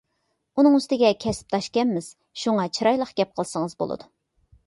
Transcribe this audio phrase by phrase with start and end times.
[0.61, 2.07] ئۇنىڭ ئۈستىگە كەسىپداشكەنمىز.
[2.45, 4.09] شۇڭا چىرايلىق گەپ قىلسىڭىز بولىدۇ.